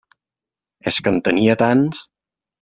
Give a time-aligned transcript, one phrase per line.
[0.93, 2.03] És que en tenia tants!